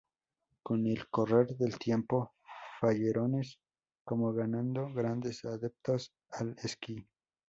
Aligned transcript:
Con 0.63 0.87
el 0.87 1.07
correr 1.11 1.55
del 1.57 1.77
tiempo, 1.77 2.33
Farellones 2.79 3.59
fue 4.03 4.35
ganando 4.35 4.91
grandes 4.91 5.45
adeptos 5.45 6.11
al 6.31 6.55
esquí. 6.63 7.07